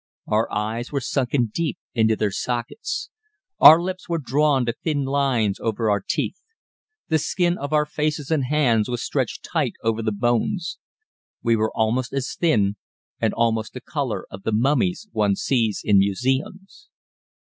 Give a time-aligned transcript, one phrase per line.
[0.25, 3.11] Our eyes were sunken deep into their sockets.
[3.59, 6.41] Our lips were drawn to thin lines over our teeth.
[7.09, 10.79] The skin of our faces and hands was stretched tight over the bones.
[11.43, 12.77] We were almost as thin,
[13.19, 16.89] and almost the colour of the mummies one sees in museums.